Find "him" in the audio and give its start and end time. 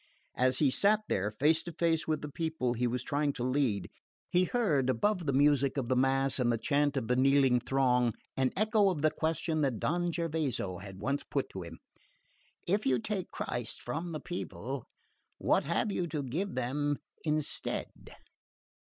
11.61-11.77